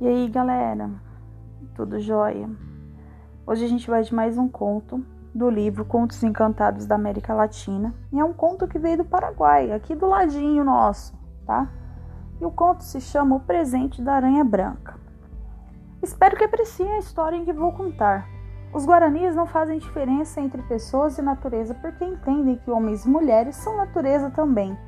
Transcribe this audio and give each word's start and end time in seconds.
E 0.00 0.06
aí, 0.06 0.28
galera? 0.28 0.90
Tudo 1.74 1.98
jóia? 1.98 2.48
Hoje 3.44 3.64
a 3.64 3.68
gente 3.68 3.90
vai 3.90 4.02
de 4.04 4.14
mais 4.14 4.38
um 4.38 4.48
conto 4.48 5.04
do 5.34 5.50
livro 5.50 5.84
Contos 5.84 6.22
Encantados 6.22 6.86
da 6.86 6.94
América 6.94 7.34
Latina. 7.34 7.92
E 8.12 8.20
é 8.20 8.24
um 8.24 8.32
conto 8.32 8.68
que 8.68 8.78
veio 8.78 8.98
do 8.98 9.04
Paraguai, 9.04 9.72
aqui 9.72 9.96
do 9.96 10.06
ladinho 10.06 10.62
nosso, 10.62 11.18
tá? 11.44 11.68
E 12.40 12.44
o 12.44 12.50
conto 12.50 12.84
se 12.84 13.00
chama 13.00 13.34
O 13.34 13.40
Presente 13.40 14.00
da 14.00 14.14
Aranha 14.14 14.44
Branca. 14.44 14.94
Espero 16.00 16.36
que 16.36 16.44
apreciem 16.44 16.92
a 16.92 16.98
história 16.98 17.36
em 17.36 17.44
que 17.44 17.52
vou 17.52 17.72
contar. 17.72 18.28
Os 18.72 18.86
guaranis 18.86 19.34
não 19.34 19.46
fazem 19.46 19.80
diferença 19.80 20.40
entre 20.40 20.62
pessoas 20.62 21.18
e 21.18 21.22
natureza 21.22 21.74
porque 21.74 22.04
entendem 22.04 22.56
que 22.56 22.70
homens 22.70 23.04
e 23.04 23.08
mulheres 23.08 23.56
são 23.56 23.76
natureza 23.76 24.30
também 24.30 24.78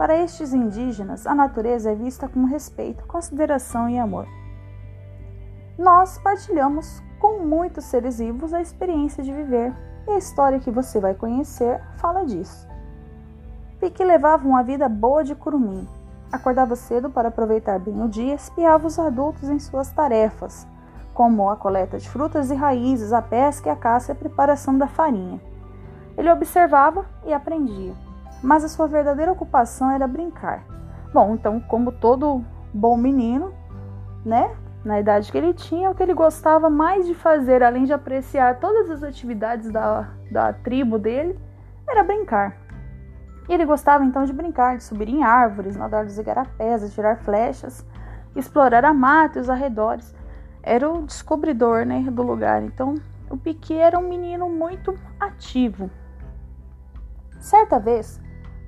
para 0.00 0.16
estes 0.16 0.54
indígenas, 0.54 1.26
a 1.26 1.34
natureza 1.34 1.90
é 1.90 1.94
vista 1.94 2.26
com 2.26 2.46
respeito, 2.46 3.04
consideração 3.06 3.86
e 3.86 3.98
amor. 3.98 4.26
Nós 5.76 6.16
partilhamos 6.16 7.02
com 7.20 7.40
muitos 7.40 7.84
seres 7.84 8.18
vivos 8.18 8.54
a 8.54 8.62
experiência 8.62 9.22
de 9.22 9.30
viver, 9.30 9.74
e 10.08 10.12
a 10.12 10.16
história 10.16 10.58
que 10.58 10.70
você 10.70 10.98
vai 10.98 11.12
conhecer 11.12 11.82
fala 11.98 12.24
disso. 12.24 12.66
Pique 13.78 14.02
levava 14.02 14.48
uma 14.48 14.62
vida 14.62 14.88
boa 14.88 15.22
de 15.22 15.34
curumim. 15.34 15.86
Acordava 16.32 16.74
cedo 16.76 17.10
para 17.10 17.28
aproveitar 17.28 17.78
bem 17.78 18.02
o 18.02 18.08
dia, 18.08 18.32
espiava 18.32 18.86
os 18.86 18.98
adultos 18.98 19.50
em 19.50 19.58
suas 19.58 19.92
tarefas, 19.92 20.66
como 21.12 21.50
a 21.50 21.58
coleta 21.58 21.98
de 21.98 22.08
frutas 22.08 22.50
e 22.50 22.54
raízes, 22.54 23.12
a 23.12 23.20
pesca 23.20 23.68
e 23.68 23.72
a 23.72 23.76
caça 23.76 24.12
e 24.12 24.14
a 24.14 24.18
preparação 24.18 24.78
da 24.78 24.86
farinha. 24.86 25.38
Ele 26.16 26.32
observava 26.32 27.04
e 27.26 27.34
aprendia 27.34 27.92
mas 28.42 28.64
a 28.64 28.68
sua 28.68 28.86
verdadeira 28.86 29.32
ocupação 29.32 29.90
era 29.90 30.06
brincar. 30.06 30.64
Bom, 31.12 31.34
então, 31.34 31.60
como 31.60 31.92
todo 31.92 32.44
bom 32.72 32.96
menino, 32.96 33.52
né, 34.24 34.54
na 34.84 35.00
idade 35.00 35.30
que 35.30 35.36
ele 35.36 35.52
tinha, 35.52 35.90
o 35.90 35.94
que 35.94 36.02
ele 36.02 36.14
gostava 36.14 36.70
mais 36.70 37.06
de 37.06 37.14
fazer, 37.14 37.62
além 37.62 37.84
de 37.84 37.92
apreciar 37.92 38.58
todas 38.58 38.90
as 38.90 39.02
atividades 39.02 39.70
da, 39.70 40.08
da 40.30 40.52
tribo 40.52 40.98
dele, 40.98 41.38
era 41.88 42.02
brincar. 42.02 42.56
E 43.48 43.52
ele 43.52 43.64
gostava 43.64 44.04
então 44.04 44.24
de 44.24 44.32
brincar, 44.32 44.76
de 44.76 44.84
subir 44.84 45.08
em 45.08 45.24
árvores, 45.24 45.76
nadar 45.76 46.04
nos 46.04 46.16
igarapés, 46.18 46.84
atirar 46.84 47.18
flechas, 47.18 47.84
explorar 48.36 48.84
a 48.84 48.94
mata 48.94 49.38
e 49.38 49.42
os 49.42 49.50
arredores. 49.50 50.14
Era 50.62 50.88
o 50.88 51.02
descobridor 51.02 51.84
né, 51.84 52.00
do 52.10 52.22
lugar. 52.22 52.62
Então, 52.62 52.94
o 53.28 53.36
Piquet 53.36 53.78
era 53.78 53.98
um 53.98 54.08
menino 54.08 54.48
muito 54.48 54.94
ativo. 55.18 55.90
Certa 57.40 57.78
vez, 57.78 58.20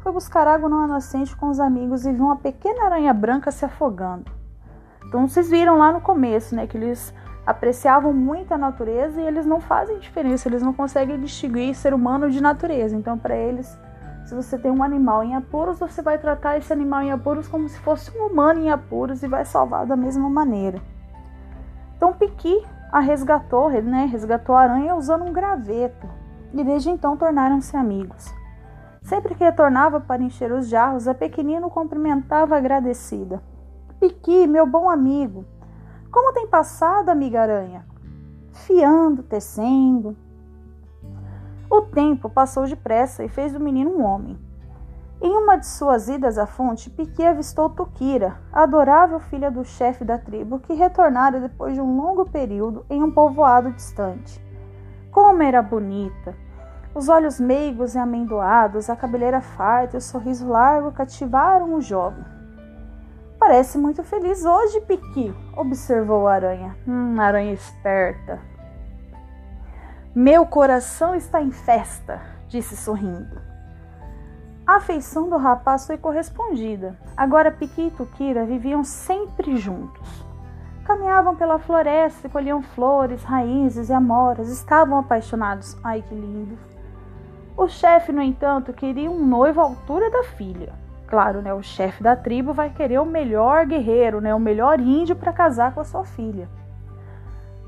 foi 0.02 0.12
buscar 0.12 0.48
água 0.48 0.68
numa 0.68 0.86
nascente 0.86 1.34
com 1.36 1.48
os 1.48 1.60
amigos 1.60 2.04
e 2.04 2.12
viu 2.12 2.24
uma 2.24 2.36
pequena 2.36 2.86
aranha 2.86 3.14
branca 3.14 3.52
se 3.52 3.64
afogando. 3.64 4.30
Então 5.06 5.28
vocês 5.28 5.48
viram 5.48 5.78
lá 5.78 5.92
no 5.92 6.00
começo, 6.00 6.56
né, 6.56 6.66
que 6.66 6.76
eles 6.76 7.14
apreciavam 7.46 8.12
muito 8.12 8.52
a 8.52 8.58
natureza 8.58 9.20
e 9.20 9.26
eles 9.26 9.46
não 9.46 9.60
fazem 9.60 9.98
diferença, 9.98 10.48
eles 10.48 10.62
não 10.62 10.72
conseguem 10.72 11.20
distinguir 11.20 11.74
ser 11.74 11.94
humano 11.94 12.30
de 12.30 12.40
natureza. 12.40 12.96
Então 12.96 13.16
para 13.16 13.36
eles, 13.36 13.78
se 14.24 14.34
você 14.34 14.58
tem 14.58 14.72
um 14.72 14.82
animal 14.82 15.22
em 15.22 15.36
apuros, 15.36 15.78
você 15.78 16.02
vai 16.02 16.18
tratar 16.18 16.58
esse 16.58 16.72
animal 16.72 17.02
em 17.02 17.12
apuros 17.12 17.46
como 17.46 17.68
se 17.68 17.78
fosse 17.78 18.10
um 18.16 18.26
humano 18.26 18.60
em 18.60 18.70
apuros 18.70 19.22
e 19.22 19.28
vai 19.28 19.44
salvar 19.44 19.86
da 19.86 19.96
mesma 19.96 20.28
maneira. 20.28 20.80
Então 21.96 22.12
Piqui 22.12 22.64
a 22.90 22.98
resgatou, 22.98 23.70
né, 23.70 24.06
resgatou 24.06 24.56
a 24.56 24.62
aranha 24.62 24.96
usando 24.96 25.24
um 25.24 25.32
graveto 25.32 26.08
e 26.52 26.64
desde 26.64 26.90
então 26.90 27.16
tornaram-se 27.16 27.76
amigos. 27.76 28.41
Sempre 29.02 29.34
que 29.34 29.44
retornava 29.44 30.00
para 30.00 30.22
encher 30.22 30.52
os 30.52 30.68
jarros, 30.68 31.08
a 31.08 31.14
pequenina 31.14 31.66
o 31.66 31.70
cumprimentava 31.70 32.56
agradecida. 32.56 33.42
Piqui, 33.98 34.46
meu 34.46 34.66
bom 34.66 34.88
amigo, 34.88 35.44
como 36.12 36.34
tem 36.34 36.46
passado, 36.46 37.08
amiga 37.08 37.40
aranha? 37.40 37.86
Fiando, 38.52 39.22
tecendo. 39.22 40.14
O 41.70 41.80
tempo 41.80 42.28
passou 42.28 42.66
depressa 42.66 43.24
e 43.24 43.28
fez 43.28 43.54
do 43.54 43.58
menino 43.58 43.90
um 43.90 44.04
homem. 44.04 44.38
Em 45.22 45.30
uma 45.30 45.56
de 45.56 45.66
suas 45.66 46.08
idas 46.08 46.36
à 46.36 46.46
fonte, 46.46 46.90
Piqui 46.90 47.24
avistou 47.24 47.70
Tukira, 47.70 48.36
a 48.52 48.64
adorável 48.64 49.20
filha 49.20 49.50
do 49.50 49.64
chefe 49.64 50.04
da 50.04 50.18
tribo, 50.18 50.58
que 50.58 50.74
retornara 50.74 51.40
depois 51.40 51.74
de 51.74 51.80
um 51.80 51.96
longo 51.96 52.28
período 52.28 52.84
em 52.90 53.02
um 53.02 53.10
povoado 53.10 53.72
distante. 53.72 54.44
Como 55.10 55.42
era 55.42 55.62
bonita! 55.62 56.36
Os 56.94 57.08
olhos 57.08 57.40
meigos 57.40 57.94
e 57.94 57.98
amendoados, 57.98 58.90
a 58.90 58.96
cabeleira 58.96 59.40
farta 59.40 59.96
e 59.96 59.98
o 59.98 60.00
sorriso 60.00 60.46
largo 60.46 60.92
cativaram 60.92 61.74
o 61.74 61.80
jovem. 61.80 62.24
Parece 63.38 63.78
muito 63.78 64.04
feliz 64.04 64.44
hoje, 64.44 64.80
Piqui, 64.82 65.34
observou 65.56 66.28
a 66.28 66.34
aranha. 66.34 66.76
Hum, 66.86 67.18
aranha 67.18 67.52
esperta. 67.52 68.38
Meu 70.14 70.44
coração 70.44 71.14
está 71.14 71.40
em 71.40 71.50
festa, 71.50 72.20
disse 72.46 72.76
sorrindo. 72.76 73.40
A 74.66 74.76
afeição 74.76 75.30
do 75.30 75.38
rapaz 75.38 75.86
foi 75.86 75.96
correspondida. 75.96 76.96
Agora 77.16 77.50
Piqui 77.50 77.86
e 77.86 77.90
Tukira 77.90 78.44
viviam 78.44 78.84
sempre 78.84 79.56
juntos. 79.56 80.24
Caminhavam 80.84 81.34
pela 81.34 81.58
floresta 81.58 82.28
colhiam 82.28 82.62
flores, 82.62 83.22
raízes 83.24 83.88
e 83.88 83.92
amoras. 83.92 84.48
Estavam 84.50 84.98
apaixonados. 84.98 85.76
Ai, 85.82 86.02
que 86.02 86.14
lindo! 86.14 86.71
O 87.56 87.68
chefe, 87.68 88.12
no 88.12 88.22
entanto, 88.22 88.72
queria 88.72 89.10
um 89.10 89.24
noivo 89.26 89.60
à 89.60 89.64
altura 89.64 90.10
da 90.10 90.24
filha. 90.24 90.72
Claro, 91.06 91.42
né, 91.42 91.52
o 91.52 91.62
chefe 91.62 92.02
da 92.02 92.16
tribo 92.16 92.54
vai 92.54 92.70
querer 92.70 92.98
o 92.98 93.04
melhor 93.04 93.66
guerreiro, 93.66 94.20
né, 94.20 94.34
o 94.34 94.40
melhor 94.40 94.80
índio 94.80 95.14
para 95.14 95.32
casar 95.32 95.74
com 95.74 95.80
a 95.80 95.84
sua 95.84 96.04
filha. 96.04 96.48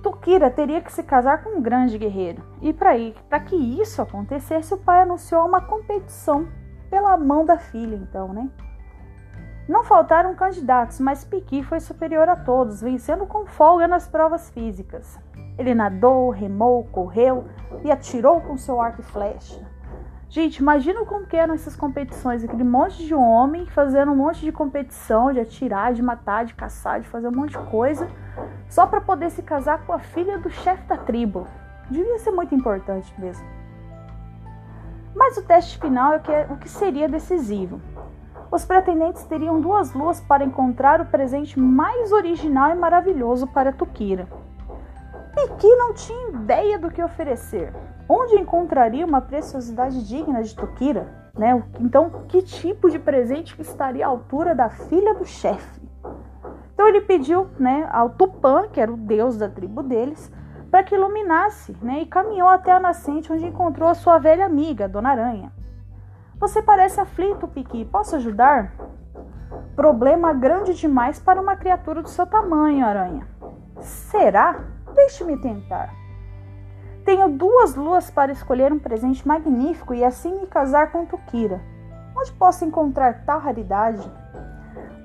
Tukira 0.02 0.50
teria 0.50 0.80
que 0.80 0.92
se 0.92 1.02
casar 1.02 1.42
com 1.42 1.58
um 1.58 1.62
grande 1.62 1.98
guerreiro. 1.98 2.42
E 2.62 2.72
para 2.72 3.40
que 3.40 3.54
isso 3.54 4.00
acontecesse, 4.00 4.72
o 4.72 4.78
pai 4.78 5.02
anunciou 5.02 5.46
uma 5.46 5.60
competição 5.60 6.48
pela 6.88 7.16
mão 7.18 7.44
da 7.44 7.58
filha, 7.58 7.96
então, 7.96 8.32
né? 8.32 8.48
Não 9.68 9.82
faltaram 9.82 10.34
candidatos, 10.34 11.00
mas 11.00 11.24
Piqui 11.24 11.62
foi 11.62 11.80
superior 11.80 12.28
a 12.28 12.36
todos, 12.36 12.82
vencendo 12.82 13.26
com 13.26 13.46
folga 13.46 13.88
nas 13.88 14.06
provas 14.06 14.50
físicas. 14.50 15.18
Ele 15.58 15.74
nadou, 15.74 16.30
remou, 16.30 16.84
correu 16.84 17.46
e 17.82 17.90
atirou 17.90 18.40
com 18.42 18.58
seu 18.58 18.80
arco 18.80 19.00
e 19.00 19.04
flecha. 19.04 19.73
Gente, 20.34 20.56
imagina 20.56 21.04
como 21.04 21.26
que 21.26 21.36
eram 21.36 21.54
essas 21.54 21.76
competições, 21.76 22.42
aquele 22.42 22.64
monte 22.64 23.06
de 23.06 23.14
homem 23.14 23.66
fazendo 23.66 24.10
um 24.10 24.16
monte 24.16 24.40
de 24.40 24.50
competição, 24.50 25.32
de 25.32 25.38
atirar, 25.38 25.92
de 25.92 26.02
matar, 26.02 26.44
de 26.44 26.54
caçar, 26.54 27.00
de 27.00 27.06
fazer 27.06 27.28
um 27.28 27.30
monte 27.30 27.50
de 27.50 27.70
coisa, 27.70 28.08
só 28.68 28.84
para 28.84 29.00
poder 29.00 29.30
se 29.30 29.44
casar 29.44 29.86
com 29.86 29.92
a 29.92 30.00
filha 30.00 30.36
do 30.36 30.50
chefe 30.50 30.82
da 30.88 30.96
tribo. 30.96 31.46
Devia 31.88 32.18
ser 32.18 32.32
muito 32.32 32.52
importante 32.52 33.14
mesmo. 33.16 33.46
Mas 35.14 35.36
o 35.36 35.42
teste 35.44 35.78
final 35.78 36.14
é 36.14 36.16
o 36.16 36.20
que, 36.20 36.32
é, 36.32 36.48
o 36.50 36.56
que 36.56 36.68
seria 36.68 37.08
decisivo. 37.08 37.80
Os 38.50 38.64
pretendentes 38.64 39.22
teriam 39.22 39.60
duas 39.60 39.94
luas 39.94 40.20
para 40.20 40.42
encontrar 40.42 41.00
o 41.00 41.06
presente 41.06 41.60
mais 41.60 42.10
original 42.10 42.72
e 42.72 42.74
maravilhoso 42.74 43.46
para 43.46 43.72
Tukira. 43.72 44.26
Piqui 45.32 45.76
não 45.76 45.94
tinha 45.94 46.30
ideia 46.30 46.76
do 46.76 46.90
que 46.90 47.00
oferecer. 47.00 47.72
Onde 48.08 48.34
encontraria 48.34 49.06
uma 49.06 49.20
preciosidade 49.20 50.06
digna 50.06 50.42
de 50.42 50.54
Tokira? 50.54 51.06
Né? 51.36 51.62
Então, 51.80 52.10
que 52.28 52.42
tipo 52.42 52.90
de 52.90 52.98
presente 52.98 53.56
que 53.56 53.62
estaria 53.62 54.04
à 54.06 54.08
altura 54.08 54.54
da 54.54 54.68
filha 54.68 55.14
do 55.14 55.24
chefe? 55.24 55.82
Então 56.74 56.88
ele 56.88 57.00
pediu 57.00 57.48
né, 57.58 57.88
ao 57.90 58.10
Tupã, 58.10 58.68
que 58.68 58.80
era 58.80 58.92
o 58.92 58.96
deus 58.96 59.38
da 59.38 59.48
tribo 59.48 59.82
deles, 59.82 60.30
para 60.70 60.82
que 60.82 60.94
iluminasse, 60.94 61.76
né, 61.80 62.02
e 62.02 62.06
caminhou 62.06 62.48
até 62.48 62.72
a 62.72 62.80
nascente, 62.80 63.32
onde 63.32 63.46
encontrou 63.46 63.88
a 63.88 63.94
sua 63.94 64.18
velha 64.18 64.44
amiga, 64.44 64.88
Dona 64.88 65.10
Aranha. 65.10 65.52
Você 66.38 66.60
parece 66.60 67.00
aflito, 67.00 67.48
Piqui. 67.48 67.84
Posso 67.84 68.16
ajudar? 68.16 68.74
Problema 69.76 70.32
grande 70.32 70.74
demais 70.74 71.18
para 71.18 71.40
uma 71.40 71.56
criatura 71.56 72.02
do 72.02 72.08
seu 72.08 72.26
tamanho, 72.26 72.84
Aranha. 72.84 73.26
Será? 73.80 74.64
Deixe-me 74.94 75.36
tentar. 75.36 76.03
Tenho 77.04 77.28
duas 77.28 77.74
luas 77.74 78.10
para 78.10 78.32
escolher 78.32 78.72
um 78.72 78.78
presente 78.78 79.26
magnífico 79.28 79.92
e 79.92 80.02
assim 80.02 80.40
me 80.40 80.46
casar 80.46 80.90
com 80.90 81.04
Tukira. 81.04 81.60
Onde 82.16 82.32
posso 82.32 82.64
encontrar 82.64 83.24
tal 83.26 83.40
raridade? 83.40 84.10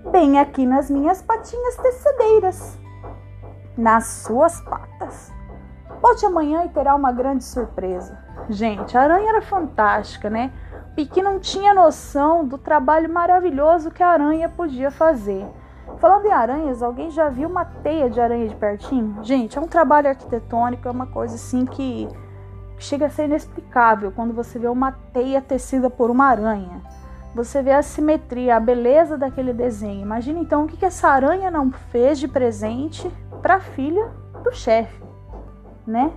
Bem 0.09 0.39
aqui 0.39 0.65
nas 0.65 0.89
minhas 0.89 1.21
patinhas 1.21 1.75
tecedeiras. 1.75 2.79
Nas 3.77 4.05
suas 4.05 4.61
patas. 4.61 5.33
Volte 6.01 6.25
amanhã 6.25 6.63
e 6.63 6.69
terá 6.69 6.95
uma 6.95 7.11
grande 7.11 7.43
surpresa. 7.43 8.17
Gente, 8.49 8.97
a 8.97 9.01
aranha 9.01 9.29
era 9.29 9.41
fantástica, 9.41 10.29
né? 10.29 10.53
Piqui 10.95 11.21
não 11.21 11.37
tinha 11.37 11.73
noção 11.73 12.45
do 12.45 12.57
trabalho 12.57 13.11
maravilhoso 13.11 13.91
que 13.91 14.01
a 14.01 14.09
aranha 14.09 14.47
podia 14.47 14.89
fazer. 14.89 15.45
Falando 15.99 16.25
em 16.25 16.31
aranhas, 16.31 16.81
alguém 16.81 17.11
já 17.11 17.27
viu 17.27 17.49
uma 17.49 17.65
teia 17.65 18.09
de 18.09 18.21
aranha 18.21 18.47
de 18.47 18.55
pertinho? 18.55 19.21
Gente, 19.21 19.57
é 19.57 19.61
um 19.61 19.67
trabalho 19.67 20.07
arquitetônico, 20.07 20.87
é 20.87 20.91
uma 20.91 21.07
coisa 21.07 21.35
assim 21.35 21.65
que 21.65 22.07
chega 22.77 23.07
a 23.07 23.09
ser 23.09 23.25
inexplicável 23.25 24.09
quando 24.13 24.33
você 24.33 24.57
vê 24.57 24.69
uma 24.69 24.93
teia 24.93 25.41
tecida 25.41 25.89
por 25.89 26.09
uma 26.09 26.25
aranha. 26.25 26.81
você 27.35 27.61
vê 27.61 27.71
a 27.71 27.83
simetria, 27.83 28.55
a 28.55 28.59
beleza 28.59 29.17
daquele 29.17 29.53
desenho. 29.53 30.01
Imagina 30.01 30.39
então 30.39 30.63
o 30.63 30.67
que 30.67 30.83
essa 30.83 31.09
aranha 31.09 31.51
não 31.51 31.71
fez 31.71 32.17
de 32.17 32.27
presente 32.27 33.09
para 33.41 33.55
a 33.55 33.59
filha 33.59 34.09
do 34.43 34.51
chefe, 34.51 35.03
né? 35.85 36.11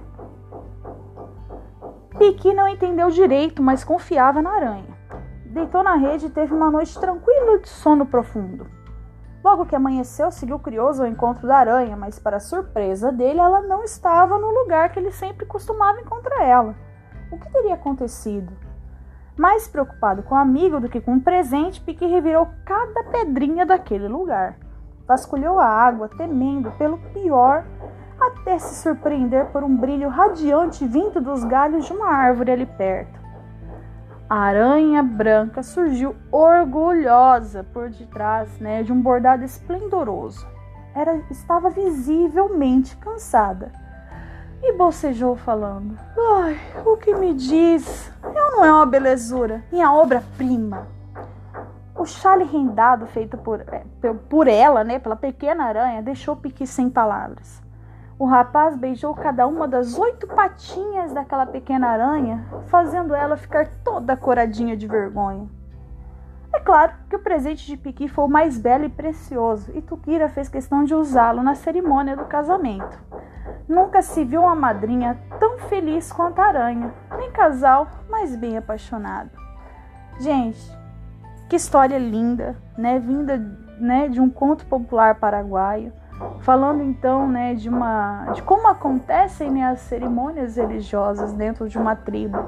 Piqui 2.19 2.55
não 2.55 2.67
entendeu 2.67 3.11
direito, 3.11 3.62
mas 3.62 3.85
confiava 3.85 4.40
na 4.40 4.52
aranha. 4.52 4.96
Deitou 5.44 5.82
na 5.82 5.96
rede 5.96 6.26
e 6.26 6.31
teve 6.31 6.55
uma 6.55 6.70
noite 6.70 6.99
tranquila 6.99 7.58
de 7.58 7.69
sono 7.69 8.06
profundo. 8.06 8.81
Logo 9.44 9.67
que 9.67 9.75
amanheceu, 9.75 10.31
seguiu 10.31 10.59
curioso 10.59 11.03
ao 11.03 11.09
encontro 11.09 11.49
da 11.49 11.56
aranha, 11.56 11.97
mas 11.97 12.19
para 12.19 12.39
surpresa 12.39 13.11
dele, 13.11 13.41
ela 13.41 13.61
não 13.62 13.83
estava 13.83 14.39
no 14.39 14.50
lugar 14.50 14.93
que 14.93 15.00
ele 15.00 15.11
sempre 15.11 15.44
costumava 15.44 16.00
encontrar 16.00 16.44
ela. 16.44 16.77
O 17.31 17.37
que 17.37 17.50
teria 17.50 17.75
acontecido? 17.75 18.53
Mais 19.37 19.67
preocupado 19.67 20.23
com 20.23 20.35
o 20.35 20.39
amigo 20.39 20.79
do 20.79 20.89
que 20.89 21.00
com 21.00 21.17
o 21.17 21.21
presente, 21.21 21.81
Pique 21.81 22.06
revirou 22.06 22.47
cada 22.65 23.03
pedrinha 23.05 23.67
daquele 23.67 24.06
lugar. 24.06 24.56
Vasculhou 25.09 25.59
a 25.59 25.67
água, 25.67 26.09
temendo 26.09 26.71
pelo 26.73 26.99
pior, 27.12 27.65
até 28.21 28.59
se 28.59 28.81
surpreender 28.83 29.47
por 29.47 29.65
um 29.65 29.77
brilho 29.77 30.09
radiante 30.09 30.87
vindo 30.87 31.21
dos 31.21 31.43
galhos 31.45 31.87
de 31.87 31.93
uma 31.93 32.09
árvore 32.09 32.53
ali 32.53 32.67
perto. 32.67 33.22
A 34.32 34.44
aranha 34.44 35.02
branca 35.02 35.62
surgiu 35.62 36.17
orgulhosa 36.31 37.62
por 37.64 37.90
detrás 37.90 38.58
né, 38.58 38.82
de 38.82 38.90
um 38.90 38.99
bordado 38.99 39.44
esplendoroso. 39.44 40.49
Era, 40.94 41.17
estava 41.31 41.69
visivelmente 41.69 42.96
cansada 42.96 43.70
e 44.62 44.73
bocejou 44.73 45.37
falando: 45.37 45.99
Ai, 46.17 46.58
o 46.82 46.96
que 46.96 47.14
me 47.14 47.34
diz? 47.34 48.11
Eu 48.25 48.52
não 48.52 48.64
é 48.64 48.73
uma 48.73 48.87
belezura, 48.87 49.62
minha 49.70 49.93
obra-prima. 49.93 50.87
O 51.94 52.06
chale 52.06 52.44
rendado 52.44 53.05
feito 53.08 53.37
por, 53.37 53.61
é, 53.61 53.85
por 54.31 54.49
ela, 54.49 54.82
né, 54.82 54.99
pela 54.99 55.14
pequena 55.14 55.64
aranha, 55.64 56.00
deixou 56.00 56.37
Piqui 56.37 56.67
sem 56.67 56.88
palavras. 56.88 57.61
O 58.23 58.25
rapaz 58.25 58.77
beijou 58.77 59.17
cada 59.17 59.49
uma 59.49 59.67
das 59.67 59.99
oito 59.99 60.29
patinhas 60.29 61.13
daquela 61.13 61.45
pequena 61.45 61.89
aranha, 61.89 62.47
fazendo 62.69 63.17
ela 63.17 63.37
ficar 63.37 63.67
toda 63.83 64.17
coradinha 64.17 64.77
de 64.77 64.87
vergonha. 64.87 65.49
É 66.55 66.61
claro 66.61 66.93
que 67.11 67.17
o 67.17 67.19
presente 67.19 67.67
de 67.67 67.77
Piqui 67.77 68.07
foi 68.07 68.25
o 68.25 68.29
mais 68.29 68.57
belo 68.57 68.85
e 68.85 68.89
precioso, 68.89 69.73
e 69.75 69.83
Tukira 69.83 70.29
fez 70.29 70.49
questão 70.49 70.85
de 70.85 70.95
usá-lo 70.95 71.43
na 71.43 71.57
cerimônia 71.57 72.17
do 72.17 72.27
casamento. 72.27 72.97
Nunca 73.69 74.01
se 74.03 74.25
viu 74.25 74.43
uma 74.43 74.55
madrinha 74.55 75.19
tão 75.41 75.59
feliz 75.59 76.13
quanto 76.13 76.39
a 76.39 76.47
aranha, 76.47 76.95
nem 77.19 77.33
casal 77.33 77.89
mais 78.09 78.37
bem 78.37 78.57
apaixonado. 78.57 79.31
Gente, 80.21 80.61
que 81.51 81.57
história 81.57 81.99
linda, 81.99 82.55
né? 82.79 83.01
Vinda 83.01 83.37
né, 83.81 84.07
de 84.07 84.21
um 84.21 84.31
conto 84.31 84.65
popular 84.67 85.17
paraguaio 85.17 85.93
falando 86.43 86.83
então 86.83 87.29
né, 87.29 87.55
de, 87.55 87.69
uma, 87.69 88.27
de 88.33 88.43
como 88.43 88.69
acontecem 88.69 89.51
né, 89.51 89.65
as 89.65 89.81
cerimônias 89.81 90.57
religiosas 90.57 91.33
dentro 91.33 91.69
de 91.69 91.79
uma 91.79 91.97
tribo. 91.97 92.39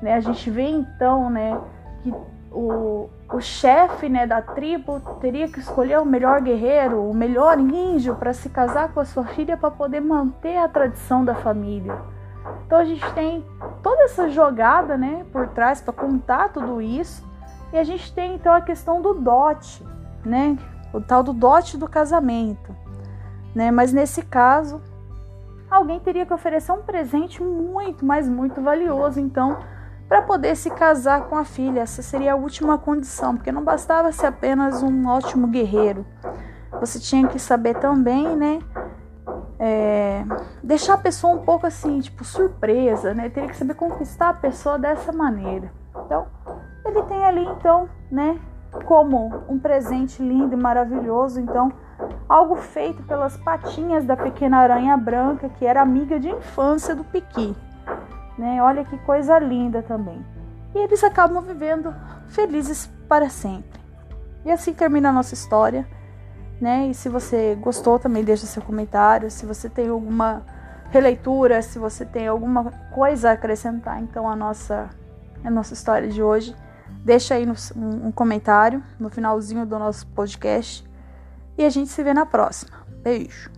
Né, 0.00 0.14
a 0.14 0.20
gente 0.20 0.50
vê 0.50 0.68
então 0.68 1.30
né, 1.30 1.58
que 2.02 2.14
o, 2.52 3.08
o 3.32 3.40
chefe 3.40 4.08
né, 4.08 4.26
da 4.26 4.40
tribo 4.40 5.00
teria 5.20 5.48
que 5.48 5.58
escolher 5.58 5.98
o 5.98 6.04
melhor 6.04 6.40
guerreiro, 6.40 7.02
o 7.02 7.14
melhor 7.14 7.58
índio 7.58 8.14
para 8.14 8.32
se 8.32 8.48
casar 8.48 8.92
com 8.92 9.00
a 9.00 9.04
sua 9.04 9.24
filha 9.24 9.56
para 9.56 9.70
poder 9.70 10.00
manter 10.00 10.58
a 10.58 10.68
tradição 10.68 11.24
da 11.24 11.34
família. 11.34 11.98
Então 12.66 12.78
a 12.78 12.84
gente 12.84 13.12
tem 13.12 13.44
toda 13.82 14.02
essa 14.04 14.28
jogada 14.28 14.96
né, 14.96 15.24
por 15.32 15.48
trás 15.48 15.80
para 15.80 15.92
contar 15.92 16.50
tudo 16.50 16.80
isso. 16.80 17.26
E 17.72 17.78
a 17.78 17.84
gente 17.84 18.12
tem 18.14 18.34
então 18.34 18.54
a 18.54 18.60
questão 18.60 19.02
do 19.02 19.14
dote, 19.14 19.84
né? 20.24 20.56
O 20.92 21.00
tal 21.00 21.22
do 21.22 21.32
dote 21.32 21.76
do 21.76 21.88
casamento 21.88 22.85
né? 23.56 23.70
Mas 23.70 23.90
nesse 23.90 24.20
caso, 24.20 24.82
alguém 25.70 25.98
teria 25.98 26.26
que 26.26 26.34
oferecer 26.34 26.72
um 26.72 26.82
presente 26.82 27.42
muito, 27.42 28.04
mas 28.04 28.28
muito 28.28 28.60
valioso, 28.60 29.18
então, 29.18 29.56
para 30.06 30.20
poder 30.20 30.54
se 30.54 30.68
casar 30.68 31.22
com 31.22 31.38
a 31.38 31.44
filha. 31.44 31.80
Essa 31.80 32.02
seria 32.02 32.34
a 32.34 32.36
última 32.36 32.76
condição, 32.76 33.34
porque 33.34 33.50
não 33.50 33.64
bastava 33.64 34.12
ser 34.12 34.26
apenas 34.26 34.82
um 34.82 35.08
ótimo 35.08 35.46
guerreiro. 35.46 36.04
Você 36.80 37.00
tinha 37.00 37.26
que 37.26 37.38
saber 37.38 37.78
também, 37.78 38.36
né? 38.36 38.58
É, 39.58 40.22
deixar 40.62 40.92
a 40.92 40.98
pessoa 40.98 41.32
um 41.32 41.42
pouco 41.42 41.66
assim, 41.66 41.98
tipo, 42.00 42.24
surpresa, 42.24 43.14
né? 43.14 43.30
Teria 43.30 43.48
que 43.48 43.56
saber 43.56 43.72
conquistar 43.72 44.28
a 44.28 44.34
pessoa 44.34 44.78
dessa 44.78 45.14
maneira. 45.14 45.72
Então, 46.04 46.26
ele 46.84 47.02
tem 47.04 47.24
ali, 47.24 47.46
então, 47.46 47.88
né? 48.12 48.38
Como 48.84 49.32
um 49.48 49.58
presente 49.58 50.22
lindo 50.22 50.52
e 50.52 50.58
maravilhoso, 50.58 51.40
então 51.40 51.72
algo 52.28 52.56
feito 52.56 53.02
pelas 53.04 53.36
patinhas 53.36 54.04
da 54.04 54.16
pequena 54.16 54.58
aranha 54.58 54.96
branca, 54.96 55.48
que 55.48 55.64
era 55.64 55.80
amiga 55.80 56.18
de 56.18 56.28
infância 56.28 56.94
do 56.94 57.04
Piqui. 57.04 57.54
Né? 58.36 58.62
Olha 58.62 58.84
que 58.84 58.98
coisa 58.98 59.38
linda 59.38 59.82
também. 59.82 60.24
E 60.74 60.78
eles 60.78 61.02
acabam 61.02 61.42
vivendo 61.42 61.94
felizes 62.28 62.90
para 63.08 63.28
sempre. 63.28 63.80
E 64.44 64.50
assim 64.50 64.74
termina 64.74 65.08
a 65.08 65.12
nossa 65.12 65.34
história. 65.34 65.86
Né? 66.60 66.88
E 66.88 66.94
se 66.94 67.08
você 67.08 67.56
gostou, 67.60 67.98
também 67.98 68.24
deixa 68.24 68.46
seu 68.46 68.62
comentário. 68.62 69.30
Se 69.30 69.46
você 69.46 69.68
tem 69.68 69.88
alguma 69.88 70.42
releitura, 70.90 71.62
se 71.62 71.78
você 71.78 72.04
tem 72.04 72.28
alguma 72.28 72.70
coisa 72.94 73.30
a 73.30 73.32
acrescentar, 73.32 74.00
então 74.02 74.28
a 74.28 74.36
nossa 74.36 74.88
a 75.44 75.50
nossa 75.50 75.74
história 75.74 76.08
de 76.08 76.22
hoje, 76.22 76.56
deixa 77.04 77.34
aí 77.34 77.46
no, 77.46 77.54
um, 77.76 78.08
um 78.08 78.12
comentário 78.12 78.82
no 78.98 79.08
finalzinho 79.08 79.64
do 79.64 79.78
nosso 79.78 80.06
podcast 80.08 80.84
e 81.58 81.64
a 81.64 81.70
gente 81.70 81.90
se 81.90 82.02
vê 82.02 82.12
na 82.12 82.26
próxima. 82.26 82.86
Beijo! 83.02 83.50